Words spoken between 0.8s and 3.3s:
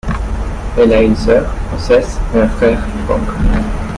a une sœur, Frances, et un frère Frank.